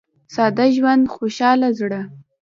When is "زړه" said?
1.79-2.01